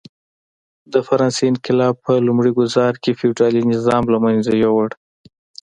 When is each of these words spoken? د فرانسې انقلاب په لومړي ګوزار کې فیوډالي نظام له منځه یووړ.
د 0.93 0.95
فرانسې 1.07 1.43
انقلاب 1.51 1.95
په 2.05 2.11
لومړي 2.27 2.51
ګوزار 2.59 2.93
کې 3.03 3.17
فیوډالي 3.19 3.61
نظام 3.73 4.03
له 4.13 4.17
منځه 4.25 4.51
یووړ. 4.63 4.89